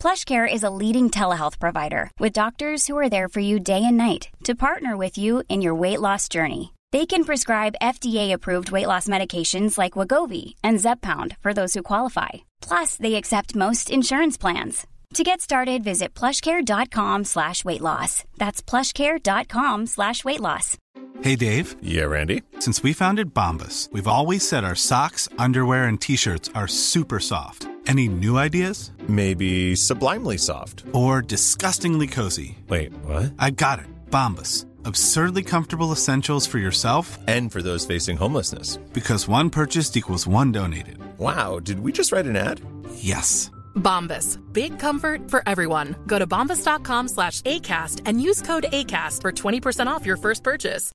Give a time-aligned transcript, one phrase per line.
[0.00, 3.98] PlushCare is a leading telehealth provider with doctors who are there for you day and
[3.98, 6.72] night to partner with you in your weight loss journey.
[6.90, 12.30] They can prescribe FDA-approved weight loss medications like Wagovi and Zepbound for those who qualify.
[12.62, 14.86] Plus, they accept most insurance plans.
[15.14, 18.24] To get started, visit plushcare.com slash weight loss.
[18.38, 20.78] That's plushcare.com slash weight loss.
[21.20, 21.76] Hey, Dave.
[21.82, 22.42] Yeah, Randy.
[22.58, 27.66] Since we founded Bombus, we've always said our socks, underwear, and T-shirts are super soft.
[27.90, 28.92] Any new ideas?
[29.08, 30.84] Maybe sublimely soft.
[30.92, 32.56] Or disgustingly cozy.
[32.68, 33.32] Wait, what?
[33.36, 33.86] I got it.
[34.12, 34.64] Bombas.
[34.84, 38.76] Absurdly comfortable essentials for yourself and for those facing homelessness.
[38.92, 40.98] Because one purchased equals one donated.
[41.18, 42.60] Wow, did we just write an ad?
[42.94, 43.50] Yes.
[43.74, 44.38] Bombas.
[44.52, 45.96] Big comfort for everyone.
[46.06, 50.92] Go to bombas.com slash ACAST and use code ACAST for 20% off your first purchase.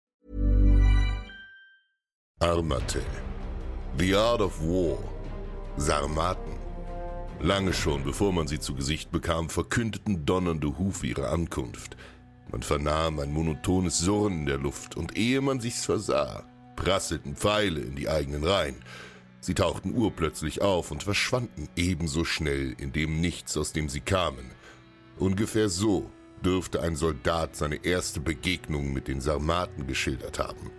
[2.40, 3.04] Armate.
[3.98, 4.98] The Art of War.
[5.78, 6.65] Sarmaten.
[7.42, 11.96] Lange schon, bevor man sie zu Gesicht bekam, verkündeten donnernde Hufe ihre Ankunft.
[12.52, 16.44] Man vernahm ein monotones Surren in der Luft, und ehe man sich's versah,
[16.76, 18.78] prasselten Pfeile in die eigenen Reihen.
[19.42, 24.52] Sie tauchten urplötzlich auf und verschwanden ebenso schnell in dem Nichts, aus dem sie kamen.
[25.20, 26.10] Ungefähr so
[26.44, 30.72] dürfte ein Soldat seine erste Begegnung mit den Sarmaten geschildert haben.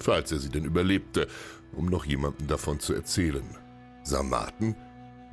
[0.00, 1.28] Falls er sie denn überlebte,
[1.72, 3.56] um noch jemandem davon zu erzählen.
[4.02, 4.74] Sarmaten?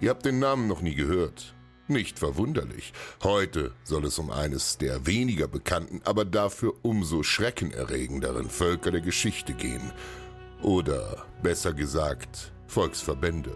[0.02, 1.56] Ihr habt den Namen noch nie gehört.
[1.88, 2.94] Nicht verwunderlich.
[3.24, 9.54] Heute soll es um eines der weniger bekannten, aber dafür umso schreckenerregenderen Völker der Geschichte
[9.54, 9.92] gehen.
[10.62, 13.54] Oder besser gesagt, Volksverbände.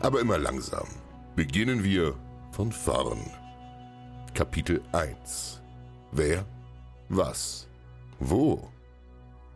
[0.00, 0.86] Aber immer langsam.
[1.34, 2.14] Beginnen wir
[2.52, 3.18] von vorn.
[4.34, 5.60] Kapitel 1.
[6.12, 6.46] Wer?
[7.08, 7.66] Was?
[8.20, 8.70] Wo?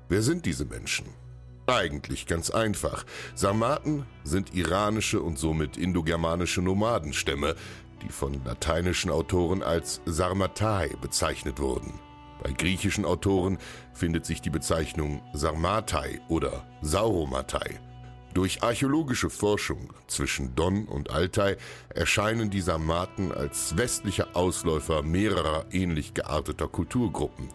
[0.09, 1.07] Wer sind diese Menschen?
[1.69, 3.05] Eigentlich ganz einfach.
[3.35, 7.57] Sarmaten sind iranische und somit indogermanische Nomadenstämme,
[8.03, 12.01] die von lateinischen Autoren als Sarmatai bezeichnet wurden.
[12.43, 13.59] Bei griechischen Autoren
[13.93, 17.79] findet sich die Bezeichnung Sarmatai oder Sauromatai.
[18.33, 21.59] Durch archäologische Forschung zwischen Don und Altai
[21.91, 27.51] erscheinen die Sarmaten als westlicher Ausläufer mehrerer ähnlich gearteter Kulturgruppen.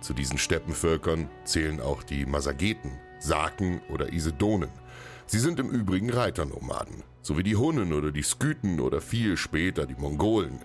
[0.00, 4.70] Zu diesen Steppenvölkern zählen auch die Masageten, Saken oder Isedonen.
[5.26, 9.94] Sie sind im Übrigen Reiternomaden, sowie die Hunnen oder die Skythen oder viel später die
[9.94, 10.58] Mongolen.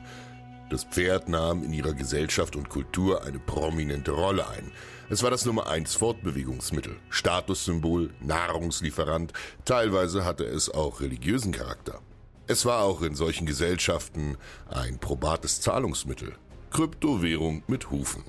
[0.70, 4.72] Das Pferd nahm in ihrer Gesellschaft und Kultur eine prominente Rolle ein.
[5.10, 9.34] Es war das Nummer 1 Fortbewegungsmittel, Statussymbol, Nahrungslieferant,
[9.66, 12.00] teilweise hatte es auch religiösen Charakter.
[12.48, 14.38] Es war auch in solchen Gesellschaften
[14.70, 16.34] ein probates Zahlungsmittel,
[16.72, 18.24] Kryptowährung mit Hufen.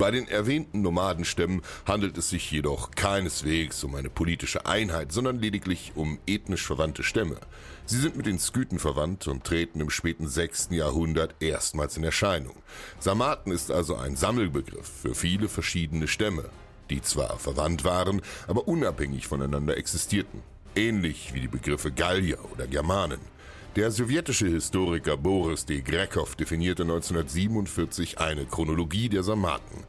[0.00, 5.92] Bei den erwähnten Nomadenstämmen handelt es sich jedoch keineswegs um eine politische Einheit, sondern lediglich
[5.94, 7.36] um ethnisch verwandte Stämme.
[7.84, 10.68] Sie sind mit den Skythen verwandt und treten im späten 6.
[10.70, 12.56] Jahrhundert erstmals in Erscheinung.
[12.98, 16.46] Sarmaten ist also ein Sammelbegriff für viele verschiedene Stämme,
[16.88, 20.42] die zwar verwandt waren, aber unabhängig voneinander existierten.
[20.74, 23.20] Ähnlich wie die Begriffe Gallier oder Germanen.
[23.76, 25.80] Der sowjetische Historiker Boris D.
[25.80, 29.84] Grekow definierte 1947 eine Chronologie der Sarmaten.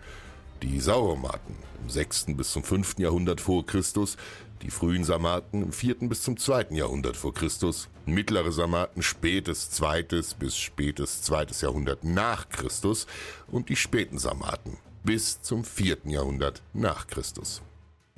[0.61, 2.37] Die Sauromaten im 6.
[2.37, 2.99] bis zum 5.
[2.99, 4.17] Jahrhundert vor Christus,
[4.61, 5.95] die frühen Sarmaten im 4.
[6.01, 6.67] bis zum 2.
[6.75, 10.03] Jahrhundert vor Christus, mittlere Sarmaten spätes 2.
[10.37, 11.47] bis spätes 2.
[11.61, 13.07] Jahrhundert nach Christus
[13.47, 15.97] und die späten Sarmaten bis zum 4.
[16.05, 17.63] Jahrhundert nach Christus.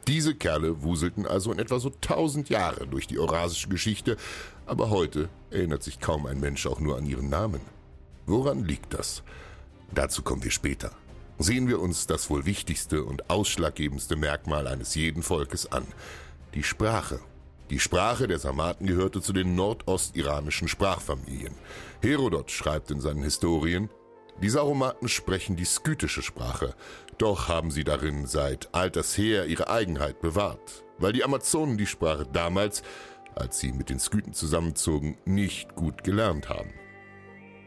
[0.08, 4.18] Diese Kerle wuselten also in etwa so tausend Jahre durch die eurasische Geschichte,
[4.66, 7.62] aber heute erinnert sich kaum ein Mensch auch nur an ihren Namen.
[8.26, 9.24] Woran liegt das?
[9.94, 10.92] Dazu kommen wir später.
[11.40, 15.86] Sehen wir uns das wohl wichtigste und ausschlaggebendste Merkmal eines jeden Volkes an,
[16.54, 17.20] die Sprache.
[17.70, 21.56] Die Sprache der Sarmaten gehörte zu den nordostiranischen Sprachfamilien.
[22.02, 23.90] Herodot schreibt in seinen Historien,
[24.42, 26.76] die Sauromaten sprechen die skytische Sprache,
[27.18, 32.26] doch haben sie darin seit alters her ihre Eigenheit bewahrt, weil die Amazonen die Sprache
[32.32, 32.84] damals,
[33.36, 36.72] als sie mit den Skythen zusammenzogen, nicht gut gelernt haben.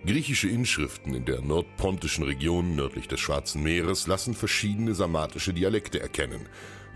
[0.07, 6.49] Griechische Inschriften in der nordpontischen Region nördlich des Schwarzen Meeres lassen verschiedene sarmatische Dialekte erkennen.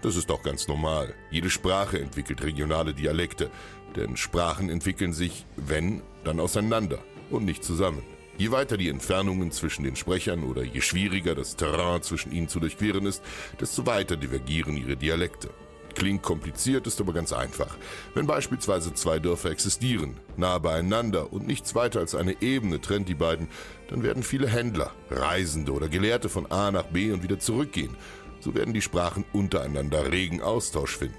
[0.02, 1.14] Das ist auch ganz normal.
[1.30, 3.50] Jede Sprache entwickelt regionale Dialekte,
[3.96, 7.00] denn Sprachen entwickeln sich, wenn, dann auseinander
[7.30, 8.02] und nicht zusammen.
[8.38, 12.60] Je weiter die Entfernungen zwischen den Sprechern oder je schwieriger das Terrain zwischen ihnen zu
[12.60, 13.22] durchqueren ist,
[13.60, 15.50] desto weiter divergieren ihre Dialekte.
[15.94, 17.76] Klingt kompliziert, ist aber ganz einfach.
[18.14, 23.14] Wenn beispielsweise zwei Dörfer existieren, nahe beieinander und nichts weiter als eine Ebene trennt die
[23.14, 23.48] beiden,
[23.88, 27.96] dann werden viele Händler, Reisende oder Gelehrte von A nach B und wieder zurückgehen.
[28.40, 31.16] So werden die Sprachen untereinander regen Austausch finden.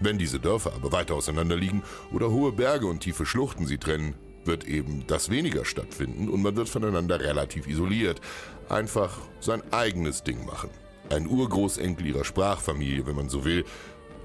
[0.00, 4.14] Wenn diese Dörfer aber weiter auseinander liegen oder hohe Berge und tiefe Schluchten sie trennen,
[4.44, 8.20] wird eben das weniger stattfinden und man wird voneinander relativ isoliert,
[8.68, 10.70] einfach sein eigenes Ding machen.
[11.08, 13.64] Ein Urgroßenkel ihrer Sprachfamilie, wenn man so will,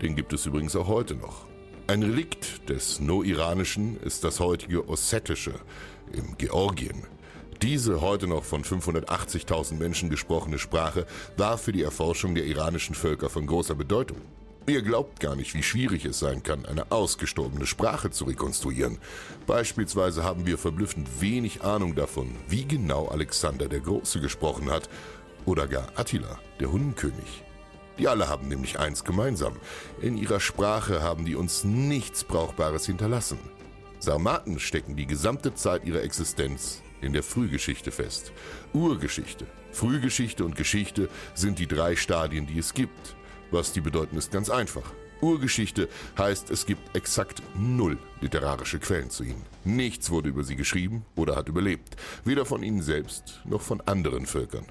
[0.02, 1.46] den gibt es übrigens auch heute noch.
[1.88, 5.54] Ein Relikt des No-Iranischen ist das heutige Ossetische
[6.14, 7.04] im Georgien.
[7.62, 11.06] Diese heute noch von 580.000 Menschen gesprochene Sprache
[11.38, 14.18] war für die Erforschung der iranischen Völker von großer Bedeutung.
[14.68, 19.00] Ihr glaubt gar nicht, wie schwierig es sein kann, eine ausgestorbene Sprache zu rekonstruieren.
[19.48, 24.88] Beispielsweise haben wir verblüffend wenig Ahnung davon, wie genau Alexander der Große gesprochen hat
[25.46, 27.44] oder gar Attila, der Hundenkönig.
[28.02, 29.58] Die alle haben nämlich eins gemeinsam.
[30.02, 33.38] In ihrer Sprache haben die uns nichts Brauchbares hinterlassen.
[34.00, 38.32] Sarmaten stecken die gesamte Zeit ihrer Existenz in der Frühgeschichte fest.
[38.74, 43.16] Urgeschichte, Frühgeschichte und Geschichte sind die drei Stadien, die es gibt.
[43.52, 44.92] Was die bedeuten, ist ganz einfach.
[45.22, 45.88] Urgeschichte
[46.18, 49.46] heißt, es gibt exakt null literarische Quellen zu ihnen.
[49.64, 54.26] Nichts wurde über sie geschrieben oder hat überlebt, weder von ihnen selbst noch von anderen
[54.26, 54.66] Völkern.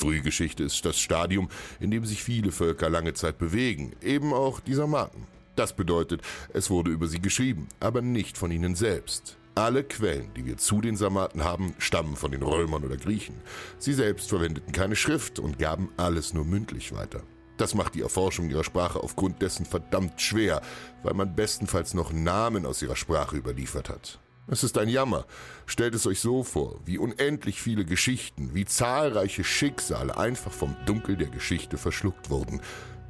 [0.00, 4.74] Frühgeschichte ist das Stadium, in dem sich viele Völker lange Zeit bewegen, eben auch die
[4.74, 5.26] Sarmaten.
[5.56, 6.22] Das bedeutet,
[6.54, 9.36] es wurde über sie geschrieben, aber nicht von ihnen selbst.
[9.54, 13.34] Alle Quellen, die wir zu den Sarmaten haben, stammen von den Römern oder Griechen.
[13.78, 17.22] Sie selbst verwendeten keine Schrift und gaben alles nur mündlich weiter.
[17.58, 20.62] Das macht die Erforschung ihrer Sprache aufgrund dessen verdammt schwer,
[21.02, 24.18] weil man bestenfalls noch Namen aus ihrer Sprache überliefert hat.
[24.50, 25.26] Es ist ein Jammer.
[25.66, 31.16] Stellt es euch so vor, wie unendlich viele Geschichten, wie zahlreiche Schicksale einfach vom Dunkel
[31.16, 32.60] der Geschichte verschluckt wurden,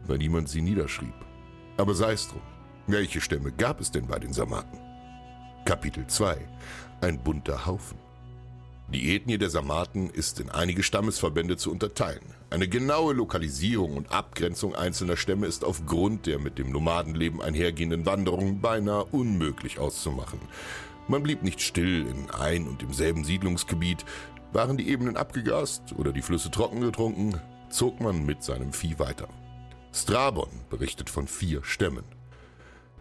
[0.07, 1.15] weil niemand sie niederschrieb.
[1.79, 2.43] Aber sei es drum.
[2.87, 4.79] Welche Stämme gab es denn bei den Sarmaten?
[5.65, 6.37] Kapitel 2
[7.01, 7.97] Ein bunter Haufen.
[8.93, 12.35] Die Ethnie der Sarmaten ist in einige Stammesverbände zu unterteilen.
[12.51, 18.61] Eine genaue Lokalisierung und Abgrenzung einzelner Stämme ist aufgrund der mit dem Nomadenleben einhergehenden Wanderungen
[18.61, 20.41] beinahe unmöglich auszumachen.
[21.11, 24.05] Man blieb nicht still in ein und demselben Siedlungsgebiet.
[24.53, 29.27] Waren die Ebenen abgegast oder die Flüsse trocken getrunken, zog man mit seinem Vieh weiter.
[29.93, 32.05] Strabon berichtet von vier Stämmen.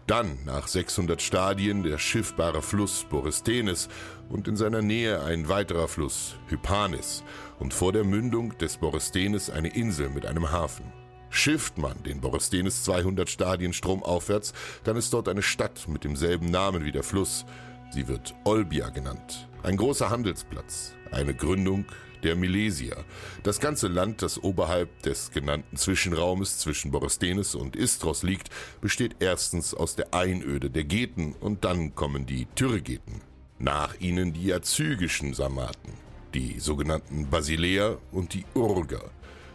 [0.08, 3.88] Dann, nach 600 Stadien, der schiffbare Fluss Borysthenes
[4.28, 7.22] und in seiner Nähe ein weiterer Fluss, Hypanis,
[7.60, 10.92] und vor der Mündung des Borysthenes eine Insel mit einem Hafen.
[11.28, 14.52] Schifft man den Borysthenes 200 Stadien stromaufwärts,
[14.82, 17.46] dann ist dort eine Stadt mit demselben Namen wie der Fluss,
[17.90, 19.48] Sie wird Olbia genannt.
[19.62, 21.84] Ein großer Handelsplatz, eine Gründung
[22.22, 23.04] der Milesier.
[23.42, 28.50] Das ganze Land, das oberhalb des genannten Zwischenraumes zwischen Borysthenes und Istros liegt,
[28.80, 33.22] besteht erstens aus der Einöde der Geten und dann kommen die Tyrgeten.
[33.58, 35.92] Nach ihnen die azygischen Sarmaten,
[36.32, 39.10] die sogenannten Basileer und die Urger.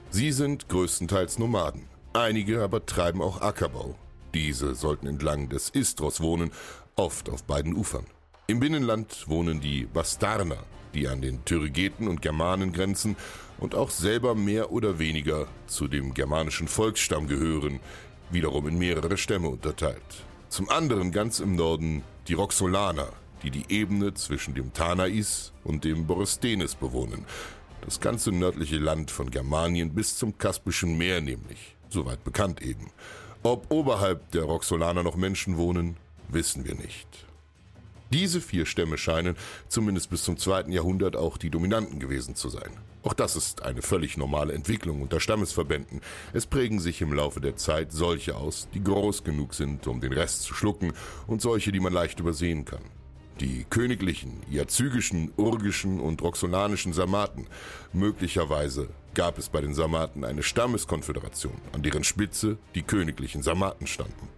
[0.09, 1.87] Sie sind größtenteils Nomaden.
[2.13, 3.95] Einige aber treiben auch Ackerbau.
[4.33, 6.51] Diese sollten entlang des Istros wohnen,
[6.95, 8.05] oft auf beiden Ufern.
[8.47, 10.59] Im Binnenland wohnen die Bastarner,
[10.93, 13.15] die an den Tyrigeten und Germanen grenzen
[13.57, 17.79] und auch selber mehr oder weniger zu dem germanischen Volksstamm gehören,
[18.29, 20.25] wiederum in mehrere Stämme unterteilt.
[20.49, 26.05] Zum anderen ganz im Norden die Roxolaner, die die Ebene zwischen dem Tanais und dem
[26.05, 27.25] Borysthenes bewohnen.
[27.81, 32.91] Das ganze nördliche Land von Germanien bis zum Kaspischen Meer nämlich, soweit bekannt eben.
[33.41, 35.97] Ob oberhalb der Roxolaner noch Menschen wohnen,
[36.29, 37.25] wissen wir nicht.
[38.11, 39.35] Diese vier Stämme scheinen,
[39.67, 42.71] zumindest bis zum zweiten Jahrhundert, auch die dominanten gewesen zu sein.
[43.03, 46.01] Auch das ist eine völlig normale Entwicklung unter Stammesverbänden.
[46.33, 50.13] Es prägen sich im Laufe der Zeit solche aus, die groß genug sind, um den
[50.13, 50.93] Rest zu schlucken,
[51.27, 52.83] und solche, die man leicht übersehen kann.
[53.41, 57.47] Die königlichen, iazygischen, urgischen und roxolanischen Sarmaten.
[57.91, 64.29] Möglicherweise gab es bei den Sarmaten eine Stammeskonföderation, an deren Spitze die königlichen Sarmaten standen.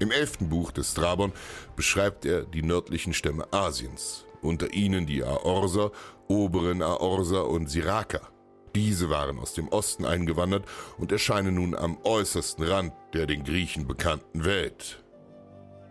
[0.00, 1.32] Im elften Buch des Strabon
[1.76, 5.92] beschreibt er die nördlichen Stämme Asiens, unter ihnen die Aorser,
[6.28, 8.28] oberen Aorser und Siraker.
[8.74, 10.64] Diese waren aus dem Osten eingewandert
[10.98, 15.04] und erscheinen nun am äußersten Rand der den Griechen bekannten Welt.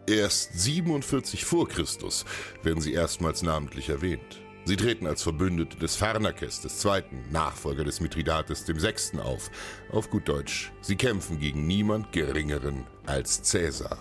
[0.05, 2.25] Erst 47 vor Christus
[2.62, 4.42] werden sie erstmals namentlich erwähnt.
[4.65, 9.20] Sie treten als Verbündete des Pharnakes II., Nachfolger des Mithridates VI.
[9.20, 9.51] auf.
[9.91, 13.98] Auf gut Deutsch, sie kämpfen gegen niemand Geringeren als Cäsar.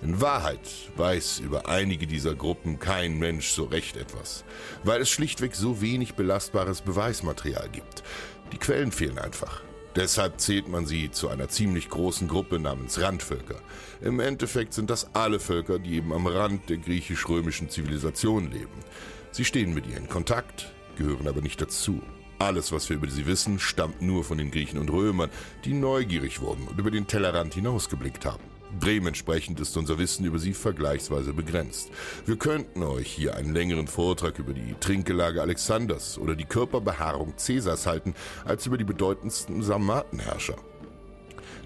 [0.00, 0.60] In Wahrheit
[0.96, 4.44] weiß über einige dieser Gruppen kein Mensch so recht etwas,
[4.84, 8.04] weil es schlichtweg so wenig belastbares Beweismaterial gibt.
[8.52, 9.62] Die Quellen fehlen einfach.
[9.96, 13.60] Deshalb zählt man sie zu einer ziemlich großen Gruppe namens Randvölker.
[14.00, 18.84] Im Endeffekt sind das alle Völker, die eben am Rand der griechisch-römischen Zivilisation leben.
[19.30, 22.02] Sie stehen mit ihr in Kontakt, gehören aber nicht dazu.
[22.38, 25.30] Alles, was wir über sie wissen, stammt nur von den Griechen und Römern,
[25.64, 28.44] die neugierig wurden und über den Tellerrand hinausgeblickt haben.
[28.70, 31.90] Dementsprechend ist unser Wissen über sie vergleichsweise begrenzt.
[32.26, 37.86] Wir könnten euch hier einen längeren Vortrag über die Trinkgelage Alexanders oder die Körperbehaarung Cäsars
[37.86, 40.56] halten, als über die bedeutendsten Sarmatenherrscher.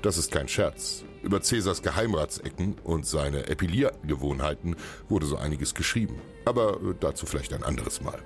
[0.01, 1.05] Das ist kein Scherz.
[1.23, 4.77] Über Cäsars Geheimratsecken und seine Epiliergewohnheiten
[5.09, 6.21] wurde so einiges geschrieben.
[6.45, 8.19] Aber äh, dazu vielleicht ein anderes Mal.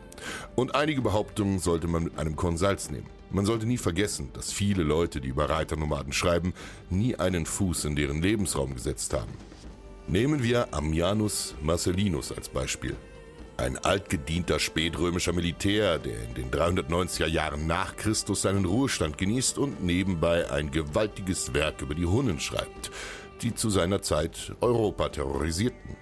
[0.54, 3.08] Und einige Behauptungen sollte man mit einem Korn Salz nehmen.
[3.30, 6.54] Man sollte nie vergessen, dass viele Leute, die über Reiternomaden schreiben,
[6.90, 9.32] nie einen Fuß in deren Lebensraum gesetzt haben.
[10.06, 12.96] Nehmen wir Ammianus Marcellinus als Beispiel.
[13.56, 19.82] Ein altgedienter spätrömischer Militär, der in den 390er Jahren nach Christus seinen Ruhestand genießt und
[19.82, 22.90] nebenbei ein gewaltiges Werk über die Hunnen schreibt,
[23.42, 25.96] die zu seiner Zeit Europa terrorisierten.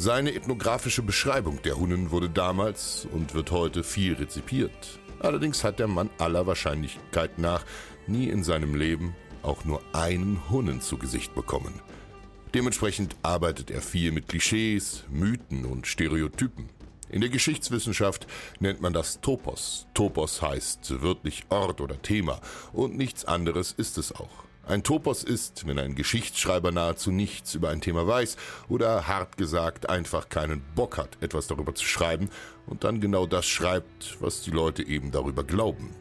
[0.00, 5.00] Seine ethnografische Beschreibung der Hunnen wurde damals und wird heute viel rezipiert.
[5.18, 7.64] Allerdings hat der Mann aller Wahrscheinlichkeit nach
[8.06, 11.80] nie in seinem Leben auch nur einen Hunnen zu Gesicht bekommen.
[12.54, 16.68] Dementsprechend arbeitet er viel mit Klischees, Mythen und Stereotypen.
[17.10, 18.28] In der Geschichtswissenschaft
[18.60, 19.88] nennt man das Topos.
[19.94, 22.40] Topos heißt wörtlich Ort oder Thema
[22.72, 24.47] und nichts anderes ist es auch.
[24.68, 28.36] Ein Topos ist, wenn ein Geschichtsschreiber nahezu nichts über ein Thema weiß
[28.68, 32.28] oder hart gesagt einfach keinen Bock hat, etwas darüber zu schreiben
[32.66, 35.94] und dann genau das schreibt, was die Leute eben darüber glauben.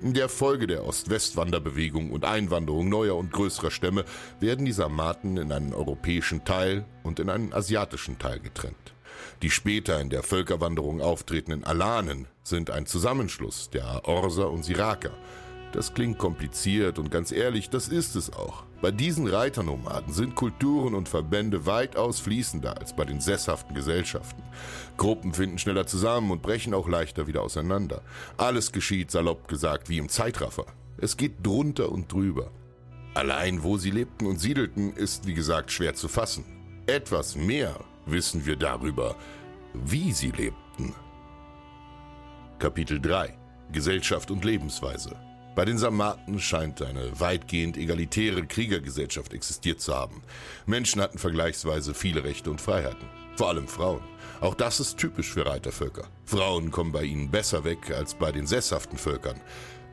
[0.00, 4.04] In der Folge der Ost-West-Wanderbewegung und Einwanderung neuer und größerer Stämme
[4.38, 8.94] werden die Sarmaten in einen europäischen Teil und in einen asiatischen Teil getrennt.
[9.42, 15.10] Die später in der Völkerwanderung auftretenden Alanen sind ein Zusammenschluss der Orser und Siraker.
[15.76, 18.64] Das klingt kompliziert und ganz ehrlich, das ist es auch.
[18.80, 24.42] Bei diesen Reiternomaden sind Kulturen und Verbände weitaus fließender als bei den sesshaften Gesellschaften.
[24.96, 28.00] Gruppen finden schneller zusammen und brechen auch leichter wieder auseinander.
[28.38, 30.64] Alles geschieht, salopp gesagt, wie im Zeitraffer.
[30.96, 32.50] Es geht drunter und drüber.
[33.12, 36.46] Allein wo sie lebten und siedelten, ist wie gesagt schwer zu fassen.
[36.86, 39.14] Etwas mehr wissen wir darüber,
[39.74, 40.94] wie sie lebten.
[42.58, 43.36] Kapitel 3
[43.72, 45.25] Gesellschaft und Lebensweise
[45.56, 50.22] bei den Sarmaten scheint eine weitgehend egalitäre Kriegergesellschaft existiert zu haben.
[50.66, 53.08] Menschen hatten vergleichsweise viele Rechte und Freiheiten.
[53.36, 54.02] Vor allem Frauen.
[54.42, 56.04] Auch das ist typisch für Reitervölker.
[56.26, 59.40] Frauen kommen bei ihnen besser weg als bei den sesshaften Völkern.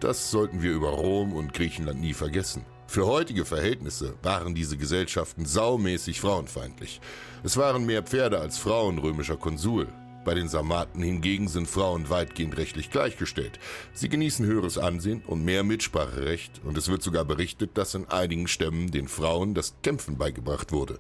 [0.02, 2.66] Das sollten wir über Rom und Griechenland nie vergessen.
[2.86, 7.00] Für heutige Verhältnisse waren diese Gesellschaften saumäßig frauenfeindlich.
[7.46, 9.88] Es waren mehr Pferde als Frauen römischer Konsul.
[10.26, 13.60] Bei den Sarmaten hingegen sind Frauen weitgehend rechtlich gleichgestellt.
[13.94, 18.48] Sie genießen höheres Ansehen und mehr Mitspracherecht und es wird sogar berichtet, dass in einigen
[18.48, 21.00] Stämmen den Frauen das Kämpfen beigebracht wurde.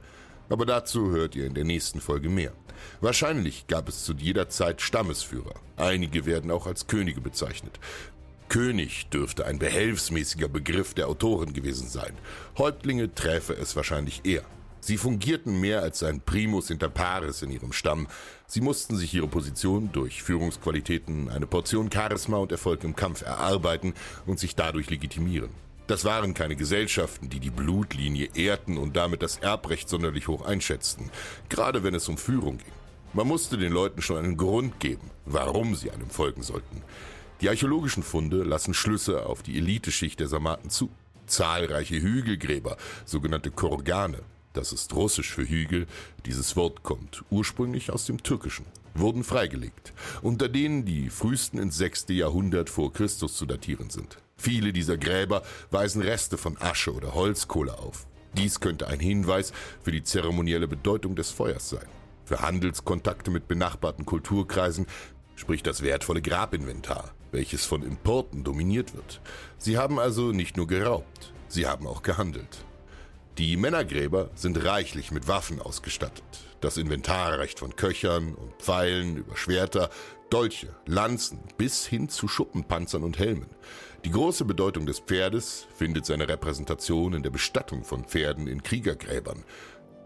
[0.49, 2.51] Aber dazu hört ihr in der nächsten Folge mehr.
[2.99, 5.55] Wahrscheinlich gab es zu jeder Zeit Stammesführer.
[5.77, 7.79] Einige werden auch als Könige bezeichnet.
[8.49, 12.13] König dürfte ein behelfsmäßiger Begriff der Autoren gewesen sein.
[12.57, 14.43] Häuptlinge träfe es wahrscheinlich eher.
[14.85, 18.05] Sie fungierten mehr als ein Primus inter pares in ihrem Stamm.
[18.47, 23.93] Sie mussten sich ihre Position durch Führungsqualitäten, eine Portion Charisma und Erfolg im Kampf erarbeiten
[24.25, 25.51] und sich dadurch legitimieren.
[25.87, 31.09] Das waren keine Gesellschaften, die die Blutlinie ehrten und damit das Erbrecht sonderlich hoch einschätzten,
[31.47, 32.73] gerade wenn es um Führung ging.
[33.13, 36.81] Man musste den Leuten schon einen Grund geben, warum sie einem folgen sollten.
[37.39, 40.89] Die archäologischen Funde lassen Schlüsse auf die Eliteschicht der Sarmaten zu.
[41.25, 42.75] Zahlreiche Hügelgräber,
[43.05, 44.19] sogenannte Kurgane,
[44.53, 45.87] das ist russisch für Hügel,
[46.25, 52.05] dieses Wort kommt ursprünglich aus dem Türkischen, wurden freigelegt, unter denen die frühesten ins 6.
[52.09, 54.17] Jahrhundert vor Christus zu datieren sind.
[54.37, 58.05] Viele dieser Gräber weisen Reste von Asche oder Holzkohle auf.
[58.35, 61.85] Dies könnte ein Hinweis für die zeremonielle Bedeutung des Feuers sein.
[62.25, 64.87] Für Handelskontakte mit benachbarten Kulturkreisen
[65.35, 69.21] sprich das wertvolle Grabinventar, welches von Importen dominiert wird.
[69.57, 72.65] Sie haben also nicht nur geraubt, sie haben auch gehandelt.
[73.39, 76.23] Die Männergräber sind reichlich mit Waffen ausgestattet.
[76.61, 79.89] Das Inventar reicht von Köchern und Pfeilen über Schwerter,
[80.29, 83.49] Dolche, Lanzen bis hin zu Schuppenpanzern und Helmen.
[84.05, 89.43] Die große Bedeutung des Pferdes findet seine Repräsentation in der Bestattung von Pferden in Kriegergräbern.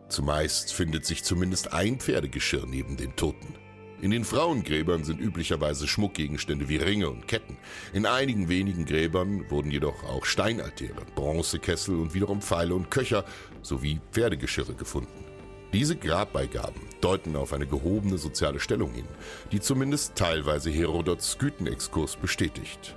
[0.07, 3.55] Zumeist findet sich zumindest ein Pferdegeschirr neben den Toten.
[3.99, 7.57] In den Frauengräbern sind üblicherweise Schmuckgegenstände wie Ringe und Ketten.
[7.93, 13.25] In einigen wenigen Gräbern wurden jedoch auch Steinaltäre, Bronzekessel und wiederum Pfeile und Köcher
[13.63, 15.25] sowie Pferdegeschirre gefunden.
[15.73, 19.07] Diese Grabbeigaben deuten auf eine gehobene soziale Stellung hin,
[19.51, 22.95] die zumindest teilweise Herodots Gütenexkurs bestätigt.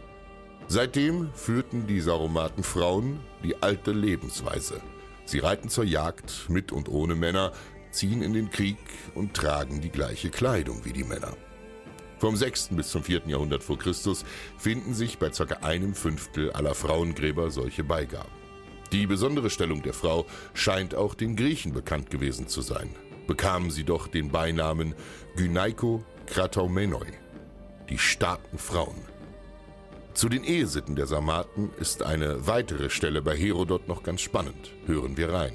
[0.69, 4.83] Seitdem führten die Sauromaten Frauen die alte Lebensweise.
[5.25, 7.53] Sie reiten zur Jagd mit und ohne Männer,
[7.91, 8.79] ziehen in den Krieg
[9.15, 11.37] und tragen die gleiche Kleidung wie die Männer.
[12.19, 12.71] Vom 6.
[12.73, 13.23] bis zum 4.
[13.27, 14.25] Jahrhundert vor Christus
[14.59, 15.45] finden sich bei ca.
[15.63, 18.29] einem Fünftel aller Frauengräber solche Beigaben.
[18.93, 22.91] Die besondere Stellung der Frau scheint auch den Griechen bekannt gewesen zu sein.
[23.27, 24.95] Bekamen sie doch den Beinamen
[25.37, 27.07] Gynaiko Krataumenoi,
[27.89, 29.01] die starken Frauen.
[30.13, 34.73] Zu den Ehesitten der Sarmaten ist eine weitere Stelle bei Herodot noch ganz spannend.
[34.87, 35.55] Hören wir rein.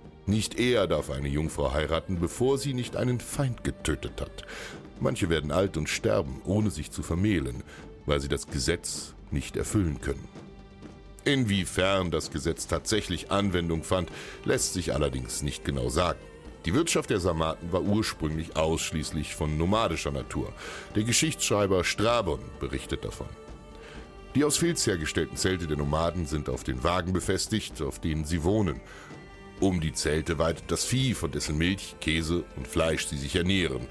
[0.25, 4.45] Nicht er darf eine Jungfrau heiraten, bevor sie nicht einen Feind getötet hat.
[4.99, 7.63] Manche werden alt und sterben, ohne sich zu vermählen,
[8.05, 10.27] weil sie das Gesetz nicht erfüllen können.
[11.23, 14.11] Inwiefern das Gesetz tatsächlich Anwendung fand,
[14.45, 16.19] lässt sich allerdings nicht genau sagen.
[16.65, 20.53] Die Wirtschaft der Sarmaten war ursprünglich ausschließlich von nomadischer Natur.
[20.95, 23.27] Der Geschichtsschreiber Strabon berichtet davon.
[24.35, 28.43] Die aus Filz hergestellten Zelte der Nomaden sind auf den Wagen befestigt, auf denen sie
[28.43, 28.79] wohnen.
[29.61, 33.85] Um die Zelte weitet das Vieh, von dessen Milch, Käse und Fleisch sie sich ernähren.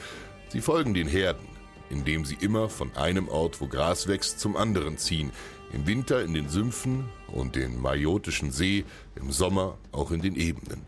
[0.48, 1.46] Sie folgen den Herden,
[1.90, 5.30] indem sie immer von einem Ort, wo Gras wächst, zum anderen ziehen.
[5.72, 10.82] Im Winter in den Sümpfen und den Majotischen See, im Sommer auch in den Ebenen.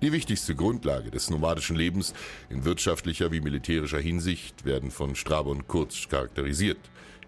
[0.00, 2.14] Die wichtigste Grundlage des nomadischen Lebens
[2.48, 6.78] in wirtschaftlicher wie militärischer Hinsicht werden von Strabon kurz charakterisiert.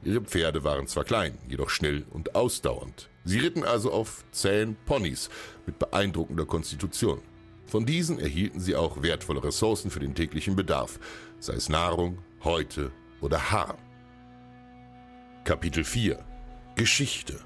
[0.03, 3.11] Ihre Pferde waren zwar klein, jedoch schnell und ausdauernd.
[3.27, 5.29] Sie ritten also auf zähen Ponys
[5.67, 7.21] mit beeindruckender Konstitution.
[7.67, 11.01] Von diesen erhielten sie auch wertvolle Ressourcen für den täglichen Bedarf,
[11.41, 13.77] sei es Nahrung, Häute oder Haar.
[15.43, 16.25] Kapitel 4
[16.77, 17.41] Geschichte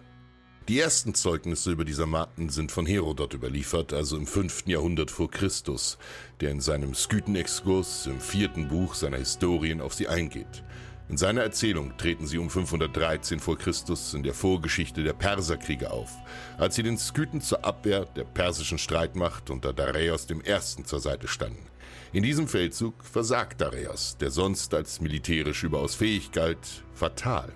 [0.68, 4.66] Die ersten Zeugnisse über die Sarmaten sind von Herodot überliefert, also im 5.
[4.66, 5.96] Jahrhundert vor Christus,
[6.42, 10.62] der in seinem Skythenexkurs im vierten Buch seiner Historien auf sie eingeht.
[11.10, 16.08] In seiner Erzählung treten sie um 513 vor Christus in der Vorgeschichte der Perserkriege auf,
[16.56, 20.84] als sie den Skythen zur Abwehr der persischen Streitmacht unter Dareios I.
[20.84, 21.66] zur Seite standen.
[22.12, 27.52] In diesem Feldzug versagt Dareios, der sonst als militärisch überaus fähig galt, fatal.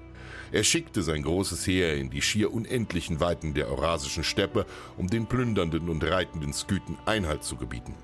[0.50, 5.28] Er schickte sein großes Heer in die schier unendlichen Weiten der Eurasischen Steppe, um den
[5.28, 7.94] plündernden und reitenden Skythen Einhalt zu gebieten.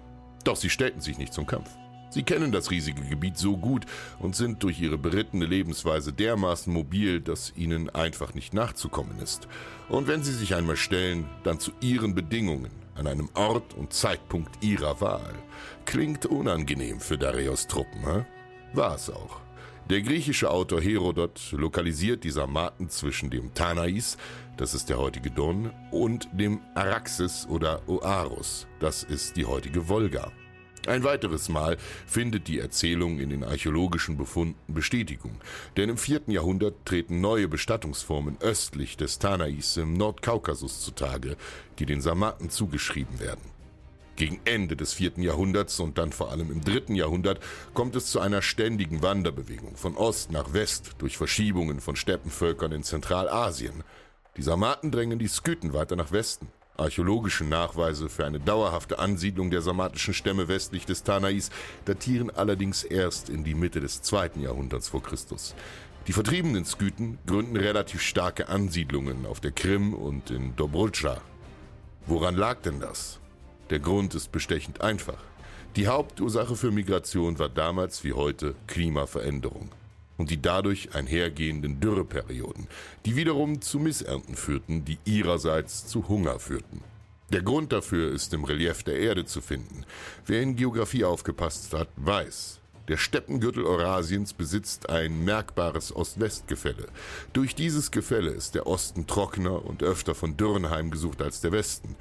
[0.45, 1.71] Doch sie stellten sich nicht zum Kampf.
[2.11, 3.87] Sie kennen das riesige Gebiet so gut
[4.19, 9.47] und sind durch ihre berittene Lebensweise dermaßen mobil, dass ihnen einfach nicht nachzukommen ist.
[9.89, 14.63] Und wenn sie sich einmal stellen, dann zu ihren Bedingungen, an einem Ort und Zeitpunkt
[14.63, 15.35] ihrer Wahl.
[15.87, 18.27] Klingt unangenehm für Dareios Truppen, hä?
[18.75, 19.41] War es auch.
[19.89, 24.19] Der griechische Autor Herodot lokalisiert die Sarmaten zwischen dem Tanais,
[24.57, 30.31] das ist der heutige Don, und dem Araxes oder Oarus, das ist die heutige Wolga.
[30.87, 35.39] Ein weiteres Mal findet die Erzählung in den archäologischen Befunden Bestätigung,
[35.77, 41.37] denn im vierten Jahrhundert treten neue Bestattungsformen östlich des Tanais im Nordkaukasus zutage,
[41.79, 43.43] die den Sarmaten zugeschrieben werden.
[44.17, 47.41] Gegen Ende des vierten Jahrhunderts und dann vor allem im dritten Jahrhundert
[47.73, 52.83] kommt es zu einer ständigen Wanderbewegung von Ost nach West durch Verschiebungen von Steppenvölkern in
[52.83, 53.85] Zentralasien.
[54.37, 56.49] Die Sarmaten drängen die Skythen weiter nach Westen.
[56.81, 61.51] Archäologische Nachweise für eine dauerhafte Ansiedlung der sarmatischen Stämme westlich des Tanais
[61.85, 65.55] datieren allerdings erst in die Mitte des zweiten Jahrhunderts vor Christus.
[66.07, 71.21] Die vertriebenen Skythen gründen relativ starke Ansiedlungen auf der Krim und in Dobrudscha.
[72.07, 73.21] Woran lag denn das?
[73.69, 75.23] Der Grund ist bestechend einfach.
[75.77, 79.71] Die Hauptursache für Migration war damals wie heute Klimaveränderung.
[80.21, 82.69] Und die dadurch einhergehenden Dürreperioden,
[83.07, 86.83] die wiederum zu Missernten führten, die ihrerseits zu Hunger führten.
[87.33, 89.87] Der Grund dafür ist im Relief der Erde zu finden.
[90.27, 96.89] Wer in Geographie aufgepasst hat, weiß, der Steppengürtel Eurasiens besitzt ein merkbares Ost-West-Gefälle.
[97.33, 101.97] Durch dieses Gefälle ist der Osten trockener und öfter von Dürren heimgesucht als der Westen.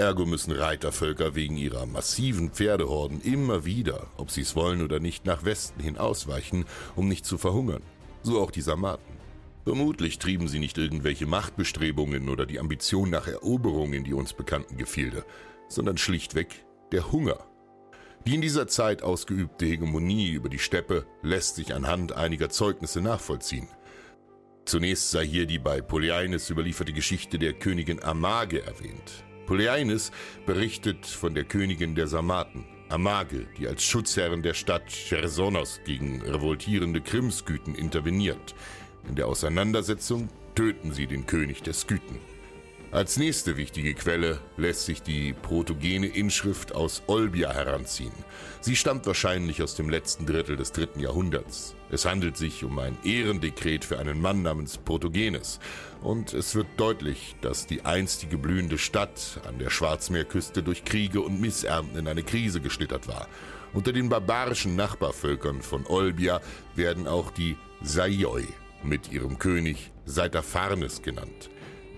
[0.00, 5.26] Ergo müssen Reitervölker wegen ihrer massiven Pferdehorden immer wieder, ob sie es wollen oder nicht,
[5.26, 6.64] nach Westen hin ausweichen,
[6.96, 7.82] um nicht zu verhungern.
[8.22, 9.14] So auch die Sarmaten.
[9.64, 14.78] Vermutlich trieben sie nicht irgendwelche Machtbestrebungen oder die Ambition nach Eroberung in die uns bekannten
[14.78, 15.26] Gefilde,
[15.68, 17.44] sondern schlichtweg der Hunger.
[18.26, 23.68] Die in dieser Zeit ausgeübte Hegemonie über die Steppe lässt sich anhand einiger Zeugnisse nachvollziehen.
[24.64, 29.24] Zunächst sei hier die bei Polyaenes überlieferte Geschichte der Königin Amage erwähnt.
[29.50, 30.12] Polyaenes
[30.46, 37.00] berichtet von der Königin der Sarmaten, Amage, die als Schutzherrin der Stadt Chersonos gegen revoltierende
[37.00, 38.54] Krimsküten interveniert.
[39.08, 42.20] In der Auseinandersetzung töten sie den König der Skythen.
[42.92, 48.10] Als nächste wichtige Quelle lässt sich die protogene Inschrift aus Olbia heranziehen.
[48.60, 51.76] Sie stammt wahrscheinlich aus dem letzten Drittel des dritten Jahrhunderts.
[51.92, 55.60] Es handelt sich um ein Ehrendekret für einen Mann namens Protogenes.
[56.02, 61.40] Und es wird deutlich, dass die einstige blühende Stadt an der Schwarzmeerküste durch Kriege und
[61.40, 63.28] Missernten in eine Krise geschlittert war.
[63.72, 66.40] Unter den barbarischen Nachbarvölkern von Olbia
[66.74, 68.48] werden auch die Saioi
[68.82, 71.50] mit ihrem König Seitafarnes genannt.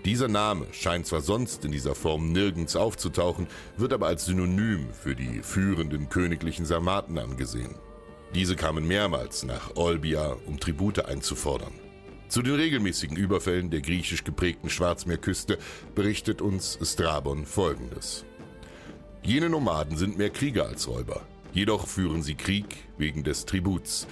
[0.05, 5.15] Dieser Name scheint zwar sonst in dieser Form nirgends aufzutauchen, wird aber als Synonym für
[5.15, 7.75] die führenden königlichen Sarmaten angesehen.
[8.35, 11.71] Diese kamen mehrmals nach Olbia, um Tribute einzufordern.
[12.27, 15.57] Zu den regelmäßigen Überfällen der griechisch geprägten Schwarzmeerküste
[15.95, 18.25] berichtet uns Strabon folgendes.
[19.21, 21.21] Jene Nomaden sind mehr Krieger als Räuber,
[21.53, 22.65] jedoch führen sie Krieg
[22.97, 24.07] wegen des Tributs,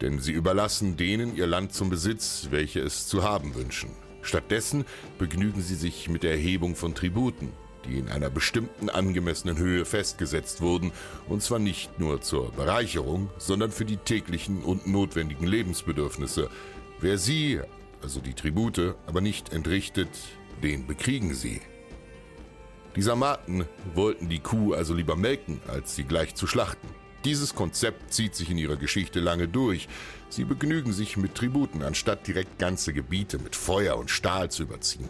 [0.00, 3.90] denn sie überlassen denen ihr Land zum Besitz, welche es zu haben wünschen.
[4.22, 4.84] Stattdessen
[5.18, 7.52] begnügen sie sich mit der Erhebung von Tributen,
[7.84, 10.92] die in einer bestimmten angemessenen Höhe festgesetzt wurden,
[11.28, 16.48] und zwar nicht nur zur Bereicherung, sondern für die täglichen und notwendigen Lebensbedürfnisse.
[17.00, 17.60] Wer sie,
[18.00, 20.08] also die Tribute, aber nicht entrichtet,
[20.62, 21.60] den bekriegen sie.
[22.94, 26.88] Die Sarmaten wollten die Kuh also lieber melken, als sie gleich zu schlachten.
[27.24, 29.88] Dieses Konzept zieht sich in ihrer Geschichte lange durch.
[30.28, 35.08] Sie begnügen sich mit Tributen, anstatt direkt ganze Gebiete mit Feuer und Stahl zu überziehen.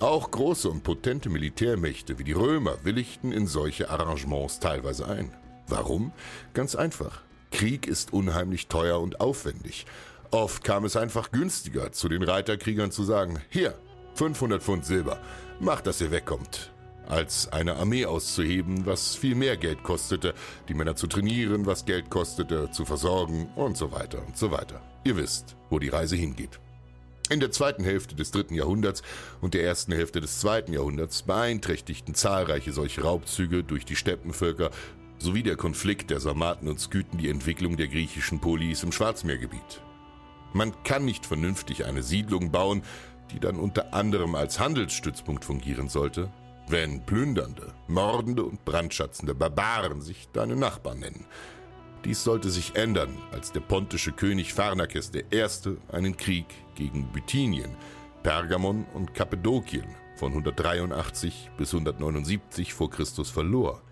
[0.00, 5.30] Auch große und potente Militärmächte wie die Römer willigten in solche Arrangements teilweise ein.
[5.68, 6.12] Warum?
[6.54, 7.22] Ganz einfach.
[7.50, 9.84] Krieg ist unheimlich teuer und aufwendig.
[10.30, 13.78] Oft kam es einfach günstiger, zu den Reiterkriegern zu sagen, hier,
[14.14, 15.20] 500 Pfund Silber,
[15.60, 16.71] macht, dass ihr wegkommt
[17.08, 20.34] als eine Armee auszuheben, was viel mehr Geld kostete,
[20.68, 24.80] die Männer zu trainieren, was Geld kostete, zu versorgen und so weiter und so weiter.
[25.04, 26.60] Ihr wisst, wo die Reise hingeht.
[27.30, 29.02] In der zweiten Hälfte des dritten Jahrhunderts
[29.40, 34.70] und der ersten Hälfte des zweiten Jahrhunderts beeinträchtigten zahlreiche solche Raubzüge durch die Steppenvölker
[35.18, 39.82] sowie der Konflikt der Sarmaten und Skythen die Entwicklung der griechischen Polis im Schwarzmeergebiet.
[40.52, 42.82] Man kann nicht vernünftig eine Siedlung bauen,
[43.30, 46.30] die dann unter anderem als Handelsstützpunkt fungieren sollte,
[46.68, 51.26] wenn plündernde, mordende und brandschatzende Barbaren sich deine Nachbarn nennen.
[52.04, 55.44] Dies sollte sich ändern, als der pontische König Pharnakes I.
[55.92, 57.76] einen Krieg gegen Bithynien,
[58.22, 63.82] Pergamon und Kappadokien von 183 bis 179 vor Christus verlor.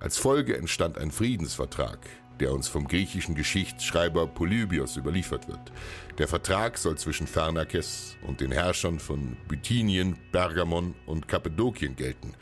[0.00, 2.00] Als Folge entstand ein Friedensvertrag,
[2.42, 5.72] der uns vom griechischen Geschichtsschreiber Polybios überliefert wird.
[6.18, 12.34] Der Vertrag soll zwischen Pharnakes und den Herrschern von Bithynien, Pergamon und Kappadokien gelten.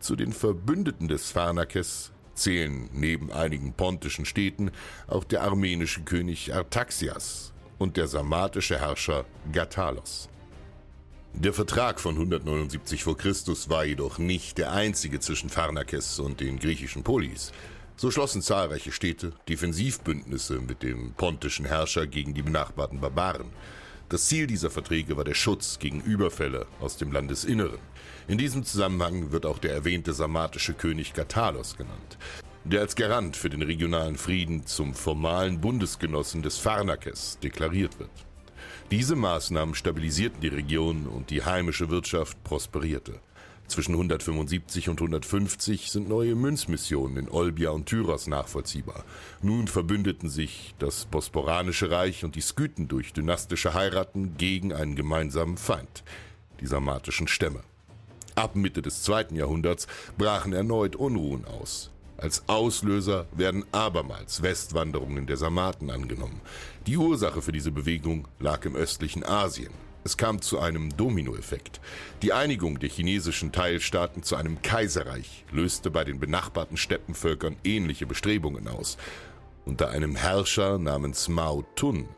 [0.00, 4.70] Zu den Verbündeten des Pharnakes zählen neben einigen pontischen Städten
[5.06, 10.30] auch der armenische König Artaxias und der sarmatische Herrscher Gatalos.
[11.34, 13.14] Der Vertrag von 179 v.
[13.14, 13.34] Chr.
[13.68, 17.52] war jedoch nicht der einzige zwischen Pharnakes und den griechischen Polis.
[17.96, 23.50] So schlossen zahlreiche Städte Defensivbündnisse mit dem pontischen Herrscher gegen die benachbarten Barbaren.
[24.08, 27.78] Das Ziel dieser Verträge war der Schutz gegen Überfälle aus dem Landesinneren.
[28.28, 32.18] In diesem Zusammenhang wird auch der erwähnte sarmatische König Katalos genannt,
[32.64, 38.10] der als Garant für den regionalen Frieden zum formalen Bundesgenossen des Pharnakes deklariert wird.
[38.90, 43.20] Diese Maßnahmen stabilisierten die Region und die heimische Wirtschaft prosperierte.
[43.72, 49.02] Zwischen 175 und 150 sind neue Münzmissionen in Olbia und Tyros nachvollziehbar.
[49.40, 55.56] Nun verbündeten sich das Bosporanische Reich und die Skythen durch dynastische Heiraten gegen einen gemeinsamen
[55.56, 56.04] Feind,
[56.60, 57.60] die sarmatischen Stämme.
[58.34, 59.86] Ab Mitte des zweiten Jahrhunderts
[60.18, 61.90] brachen erneut Unruhen aus.
[62.18, 66.42] Als Auslöser werden abermals Westwanderungen der Sarmaten angenommen.
[66.86, 69.72] Die Ursache für diese Bewegung lag im östlichen Asien.
[70.04, 71.80] Es kam zu einem Dominoeffekt.
[72.22, 78.66] Die Einigung der chinesischen Teilstaaten zu einem Kaiserreich löste bei den benachbarten Steppenvölkern ähnliche Bestrebungen
[78.66, 78.96] aus.
[79.64, 82.08] Unter einem Herrscher namens Mao Tun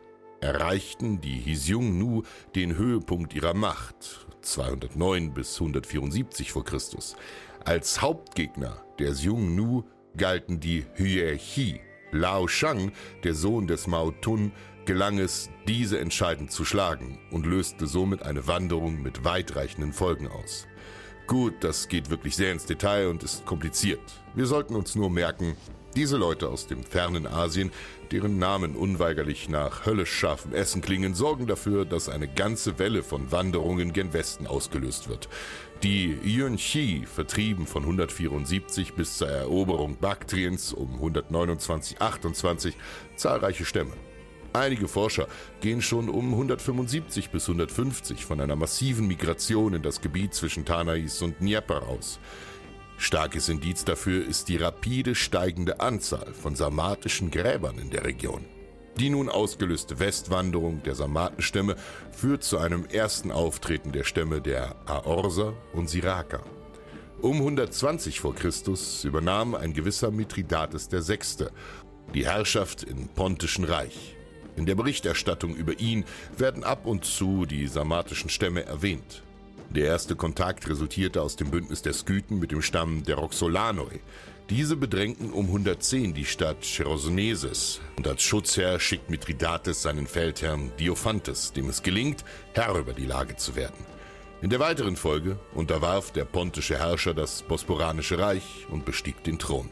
[0.40, 2.22] erreichten die Hisyung-Nu
[2.54, 7.16] den Höhepunkt ihrer Macht 209 bis 174 vor Christus.
[7.64, 9.84] Als Hauptgegner der Xiong-Nu
[10.16, 11.80] galten die Hüeh-Chi.
[12.12, 12.92] Lao Shang,
[13.24, 14.52] der Sohn des Mao Tun,
[14.86, 20.66] gelang es, diese entscheidend zu schlagen und löste somit eine Wanderung mit weitreichenden Folgen aus.
[21.26, 24.00] Gut, das geht wirklich sehr ins Detail und ist kompliziert.
[24.34, 25.56] Wir sollten uns nur merken,
[25.96, 27.70] diese Leute aus dem fernen Asien,
[28.10, 33.30] deren Namen unweigerlich nach höllisch scharfem Essen klingen, sorgen dafür, dass eine ganze Welle von
[33.32, 35.28] Wanderungen gen Westen ausgelöst wird.
[35.82, 42.74] Die Yuan-Chi vertrieben von 174 bis zur Eroberung Baktriens um 129-28
[43.16, 43.92] zahlreiche Stämme.
[44.54, 45.26] Einige Forscher
[45.60, 51.22] gehen schon um 175 bis 150 von einer massiven Migration in das Gebiet zwischen Tanais
[51.22, 52.20] und Dnieper aus.
[52.96, 58.44] Starkes Indiz dafür ist die rapide steigende Anzahl von sarmatischen Gräbern in der Region.
[58.96, 61.74] Die nun ausgelöste Westwanderung der Sarmatenstämme
[62.12, 66.44] führt zu einem ersten Auftreten der Stämme der Aorser und Siraka.
[67.20, 71.48] Um 120 vor Christus übernahm ein gewisser Mithridates VI.
[72.14, 74.13] die Herrschaft im Pontischen Reich.
[74.56, 76.04] In der Berichterstattung über ihn
[76.36, 79.22] werden ab und zu die sarmatischen Stämme erwähnt.
[79.70, 84.00] Der erste Kontakt resultierte aus dem Bündnis der Skythen mit dem Stamm der Roxolanoi.
[84.50, 91.52] Diese bedrängten um 110 die Stadt Cherosoneses und als Schutzherr schickt Mithridates seinen Feldherrn Diophantes,
[91.52, 93.84] dem es gelingt, Herr über die Lage zu werden.
[94.42, 99.70] In der weiteren Folge unterwarf der pontische Herrscher das Bosporanische Reich und bestieg den Thron.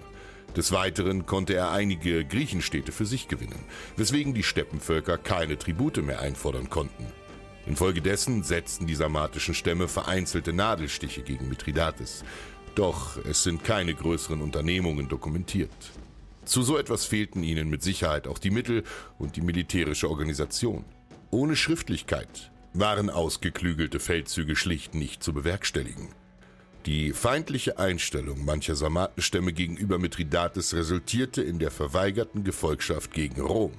[0.57, 3.65] Des Weiteren konnte er einige Griechenstädte für sich gewinnen,
[3.97, 7.07] weswegen die Steppenvölker keine Tribute mehr einfordern konnten.
[7.67, 12.25] Infolgedessen setzten die sarmatischen Stämme vereinzelte Nadelstiche gegen Mithridates.
[12.75, 15.71] Doch es sind keine größeren Unternehmungen dokumentiert.
[16.45, 18.83] Zu so etwas fehlten ihnen mit Sicherheit auch die Mittel
[19.19, 20.85] und die militärische Organisation.
[21.31, 26.09] Ohne Schriftlichkeit waren ausgeklügelte Feldzüge schlicht nicht zu bewerkstelligen.
[26.87, 33.73] Die feindliche Einstellung mancher Sarmatenstämme gegenüber Mithridates resultierte in der verweigerten Gefolgschaft gegen Rom.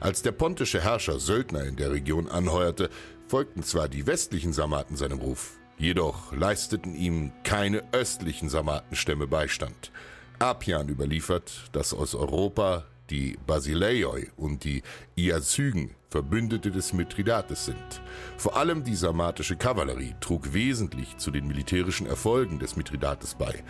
[0.00, 2.88] Als der pontische Herrscher Söldner in der Region anheuerte,
[3.28, 9.92] folgten zwar die westlichen Sarmaten seinem Ruf, jedoch leisteten ihm keine östlichen Sarmatenstämme Beistand.
[10.38, 14.82] Apian überliefert, dass aus Europa die Basileioi und die
[15.16, 18.00] Iazygen Verbündete des Mithridates sind.
[18.36, 23.62] Vor allem die sarmatische Kavallerie trug wesentlich zu den militärischen Erfolgen des Mithridates bei,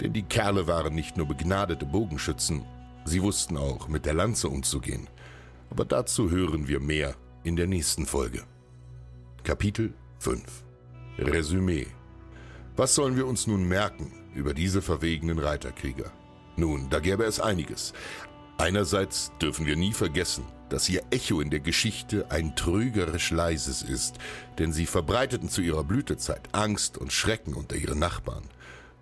[0.00, 2.64] denn die Kerle waren nicht nur begnadete Bogenschützen,
[3.04, 5.08] sie wussten auch mit der Lanze umzugehen.
[5.70, 8.42] Aber dazu hören wir mehr in der nächsten Folge.
[9.42, 10.42] Kapitel 5
[11.18, 11.86] Resümee
[12.76, 16.12] Was sollen wir uns nun merken über diese verwegenen Reiterkrieger?
[16.56, 17.92] Nun, da gäbe es einiges.
[18.56, 24.18] Einerseits dürfen wir nie vergessen, dass ihr Echo in der Geschichte ein trügerisch leises ist,
[24.58, 28.44] denn sie verbreiteten zu ihrer Blütezeit Angst und Schrecken unter ihren Nachbarn.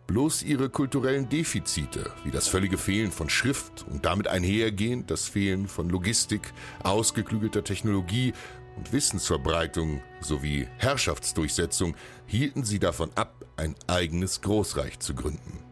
[0.07, 5.69] Bloß ihre kulturellen Defizite, wie das völlige Fehlen von Schrift und damit einhergehend das Fehlen
[5.69, 8.33] von Logistik, ausgeklügelter Technologie
[8.77, 11.95] und Wissensverbreitung sowie Herrschaftsdurchsetzung,
[12.27, 15.72] hielten sie davon ab, ein eigenes Großreich zu gründen.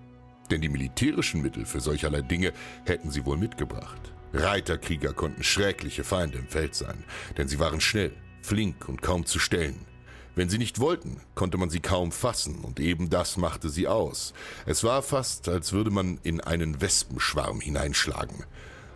[0.50, 2.52] Denn die militärischen Mittel für solcherlei Dinge
[2.84, 4.12] hätten sie wohl mitgebracht.
[4.32, 7.04] Reiterkrieger konnten schreckliche Feinde im Feld sein,
[7.36, 9.86] denn sie waren schnell, flink und kaum zu stellen.
[10.36, 14.32] Wenn sie nicht wollten, konnte man sie kaum fassen, und eben das machte sie aus.
[14.64, 18.44] Es war fast, als würde man in einen Wespenschwarm hineinschlagen.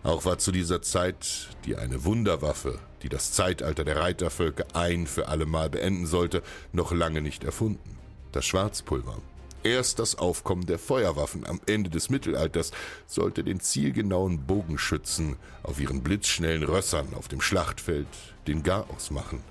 [0.05, 5.29] Auch war zu dieser Zeit die eine Wunderwaffe, die das Zeitalter der Reitervölker ein für
[5.29, 7.99] allemal beenden sollte, noch lange nicht erfunden.
[8.31, 9.21] Das Schwarzpulver.
[9.65, 12.71] Erst das Aufkommen der Feuerwaffen am Ende des Mittelalters
[13.07, 18.07] sollte den zielgenauen Bogenschützen auf ihren blitzschnellen Rössern auf dem Schlachtfeld
[18.47, 19.43] den Garaus machen.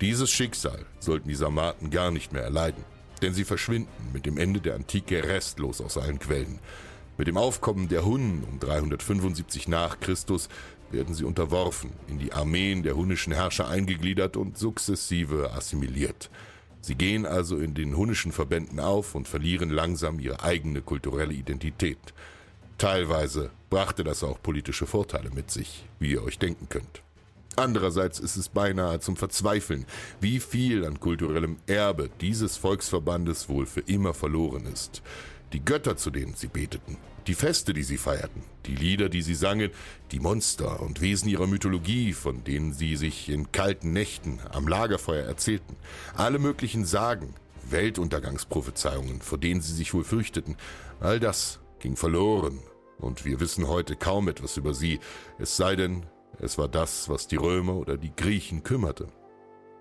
[0.00, 2.84] Dieses Schicksal sollten die Sarmaten gar nicht mehr erleiden,
[3.22, 6.58] denn sie verschwinden mit dem Ende der Antike restlos aus allen Quellen.
[7.16, 10.48] Mit dem Aufkommen der Hunnen um 375 nach Christus
[10.90, 16.28] werden sie unterworfen, in die Armeen der hunnischen Herrscher eingegliedert und sukzessive assimiliert.
[16.84, 21.96] Sie gehen also in den hunnischen Verbänden auf und verlieren langsam ihre eigene kulturelle Identität.
[22.76, 27.00] Teilweise brachte das auch politische Vorteile mit sich, wie ihr euch denken könnt.
[27.56, 29.86] Andererseits ist es beinahe zum Verzweifeln,
[30.20, 35.00] wie viel an kulturellem Erbe dieses Volksverbandes wohl für immer verloren ist.
[35.54, 39.34] Die Götter, zu denen sie beteten, die Feste, die sie feierten, die Lieder, die sie
[39.34, 39.70] sangen,
[40.12, 45.24] die Monster und Wesen ihrer Mythologie, von denen sie sich in kalten Nächten am Lagerfeuer
[45.24, 45.76] erzählten,
[46.14, 47.34] alle möglichen Sagen,
[47.70, 50.56] Weltuntergangsprophezeiungen, vor denen sie sich wohl fürchteten,
[51.00, 52.58] all das ging verloren,
[52.98, 55.00] und wir wissen heute kaum etwas über sie,
[55.38, 56.06] es sei denn,
[56.38, 59.08] es war das, was die Römer oder die Griechen kümmerte.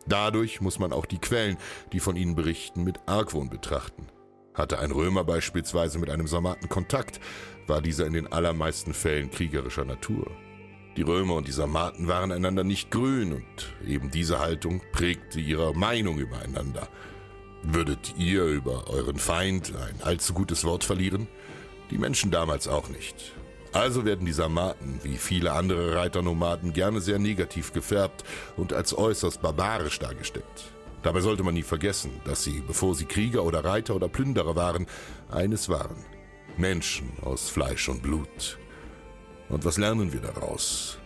[0.08, 1.58] Dadurch muss man auch die Quellen,
[1.94, 4.08] die von ihnen berichten, mit Argwohn betrachten.
[4.54, 7.20] Hatte ein Römer beispielsweise mit einem Sarmaten Kontakt,
[7.68, 10.30] war dieser in den allermeisten Fällen kriegerischer Natur.
[10.96, 15.74] Die Römer und die Sarmaten waren einander nicht grün und eben diese Haltung prägte ihre
[15.74, 16.88] Meinung übereinander.
[17.63, 21.28] Würdet ihr über euren Feind ein allzu gutes Wort verlieren?
[21.89, 23.34] Die Menschen damals auch nicht.
[23.72, 28.24] Also werden die Sarmaten, wie viele andere Reiternomaden, gerne sehr negativ gefärbt
[28.56, 30.73] und als äußerst barbarisch dargestellt.
[31.04, 34.88] Dabei sollte man nie vergessen, dass sie, bevor sie Krieger oder Reiter oder Plünderer waren,
[35.30, 35.98] eines waren.
[36.58, 38.58] Menschen aus Fleisch und Blut.
[39.50, 40.98] Und was lernen wir daraus?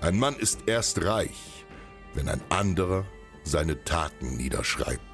[0.00, 1.64] Ein Mann ist erst reich,
[2.14, 3.04] wenn ein anderer
[3.42, 5.13] seine Taten niederschreibt.